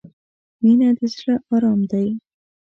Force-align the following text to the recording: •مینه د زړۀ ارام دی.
•مینه 0.61 0.89
د 0.97 0.99
زړۀ 1.15 1.35
ارام 1.53 1.79
دی. 1.91 2.07